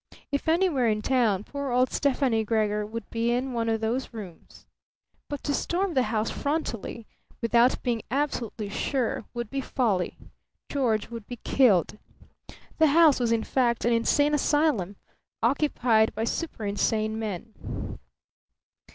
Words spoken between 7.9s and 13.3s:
absolutely sure, would be folly. Gregor would be killed. The house